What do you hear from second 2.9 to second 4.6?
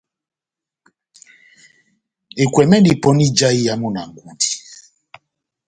pɔni ija iyamu na ngudi